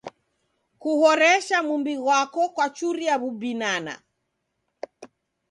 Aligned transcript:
Kuhoresha 0.81 1.57
muw'i 1.67 1.95
ghwako 2.03 2.41
kwachuria 2.55 3.13
w'ubinana. 3.21 3.93